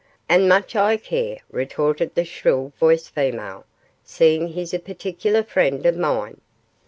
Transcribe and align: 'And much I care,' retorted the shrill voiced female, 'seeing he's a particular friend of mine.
'And 0.27 0.49
much 0.49 0.75
I 0.75 0.97
care,' 0.97 1.41
retorted 1.51 2.15
the 2.15 2.25
shrill 2.25 2.73
voiced 2.79 3.11
female, 3.11 3.67
'seeing 4.03 4.47
he's 4.47 4.73
a 4.73 4.79
particular 4.79 5.43
friend 5.43 5.85
of 5.85 5.95
mine. 5.95 6.41